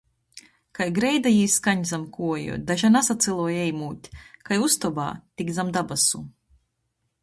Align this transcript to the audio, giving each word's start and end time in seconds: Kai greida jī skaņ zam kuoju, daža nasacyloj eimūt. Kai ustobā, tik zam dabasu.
Kai 0.79 0.87
greida 0.95 1.33
jī 1.33 1.43
skaņ 1.57 1.83
zam 1.91 2.07
kuoju, 2.17 2.57
daža 2.71 2.93
nasacyloj 2.97 3.61
eimūt. 3.67 4.13
Kai 4.51 4.61
ustobā, 4.69 5.11
tik 5.41 5.57
zam 5.61 5.75
dabasu. 5.81 6.29